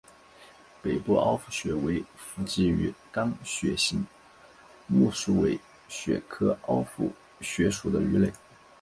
[0.81, 4.03] 北部凹腹鳕为辐鳍鱼纲鳕形
[4.87, 8.33] 目鼠尾鳕科凹腹鳕属的鱼类。